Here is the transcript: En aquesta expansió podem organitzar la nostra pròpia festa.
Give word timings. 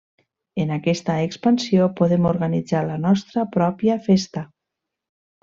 En 0.61 0.69
aquesta 0.77 1.17
expansió 1.25 1.89
podem 1.99 2.25
organitzar 2.31 2.81
la 2.89 2.97
nostra 3.05 3.45
pròpia 3.59 4.01
festa. 4.09 4.45